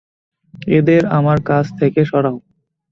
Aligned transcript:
এদের 0.77 1.01
আমার 1.17 1.37
কাছ 1.49 1.65
থেকে 1.79 2.01
সরাও! 2.05 2.37